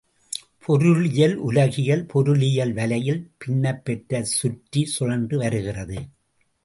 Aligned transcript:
பொருளியல் 0.59 1.35
உலகியல், 1.35 2.05
பொருளியல் 2.05 2.73
வலையில் 2.73 3.21
பின்னப் 3.37 3.85
பெற்றுச் 3.85 4.33
சுற்றி 4.33 4.85
சுழன்று 4.85 5.37
வருகிறது. 5.37 5.99